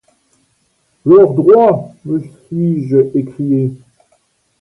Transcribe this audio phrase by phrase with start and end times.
[1.05, 1.91] Leur droit!
[2.05, 3.71] me suis-je écrié.